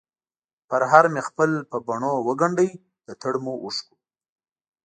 پرهر 0.69 1.05
مې 1.13 1.21
خپل 1.27 1.49
په 1.69 1.77
بڼووګنډی، 1.87 2.69
دتړمو 3.05 3.53
اوښکو، 3.63 3.93